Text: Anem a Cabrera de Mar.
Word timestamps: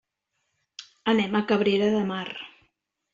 Anem 1.13 1.37
a 1.39 1.41
Cabrera 1.51 1.91
de 1.97 2.01
Mar. 2.13 2.25